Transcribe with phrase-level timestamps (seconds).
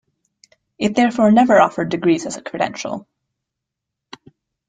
[0.79, 3.05] It therefore never offered degrees as a credential.